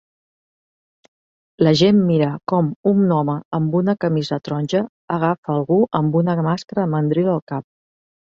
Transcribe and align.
La 1.67 1.73
gent 1.81 1.99
mira 2.07 2.29
com 2.51 2.71
un 2.93 3.13
home 3.17 3.35
amb 3.59 3.77
una 3.81 3.95
camisa 4.07 4.39
taronja 4.49 4.81
agafa 5.19 5.55
algú 5.59 5.79
amb 6.01 6.19
una 6.23 6.37
màscara 6.51 6.85
de 6.87 6.89
mandril 6.97 7.31
al 7.37 7.41
cap 7.55 7.69